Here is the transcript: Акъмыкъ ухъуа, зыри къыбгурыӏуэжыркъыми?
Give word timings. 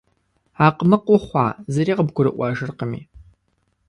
Акъмыкъ 0.65 1.09
ухъуа, 1.15 1.47
зыри 1.73 1.93
къыбгурыӏуэжыркъыми? 1.97 3.01